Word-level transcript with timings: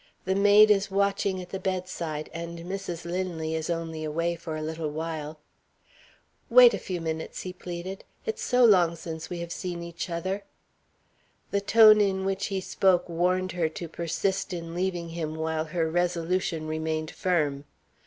The 0.25 0.33
maid 0.33 0.71
is 0.71 0.89
watching 0.89 1.39
at 1.43 1.49
the 1.49 1.59
bedside, 1.59 2.27
and 2.33 2.57
Mrs. 2.57 3.05
Linley 3.05 3.53
is 3.53 3.69
only 3.69 4.03
away 4.03 4.35
for 4.35 4.55
a 4.55 4.61
little 4.63 4.89
while." 4.89 5.37
"Wait 6.49 6.73
a 6.73 6.79
few 6.79 6.99
minutes," 6.99 7.43
he 7.43 7.53
pleaded; 7.53 8.03
"it's 8.25 8.41
so 8.41 8.65
long 8.65 8.95
since 8.95 9.29
we 9.29 9.41
have 9.41 9.51
seen 9.51 9.83
each 9.83 10.09
other." 10.09 10.43
The 11.51 11.61
tone 11.61 12.01
in 12.01 12.25
which 12.25 12.47
he 12.47 12.61
spoke 12.61 13.07
warned 13.07 13.51
her 13.51 13.69
to 13.69 13.87
persist 13.87 14.53
in 14.53 14.73
leaving 14.73 15.09
him 15.09 15.35
while 15.35 15.65
her 15.65 15.87
resolution 15.87 16.65
remained 16.65 17.11
firm. 17.11 17.65